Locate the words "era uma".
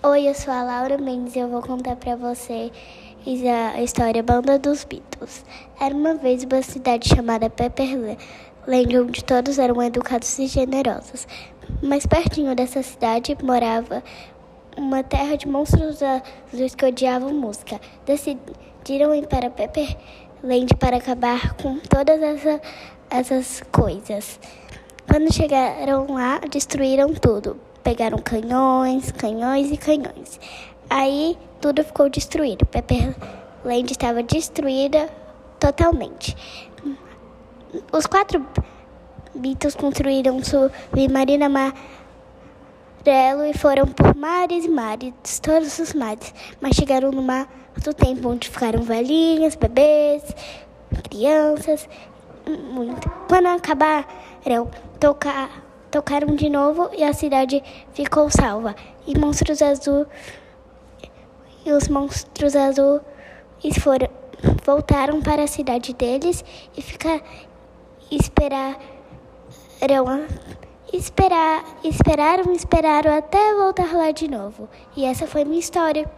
5.80-6.14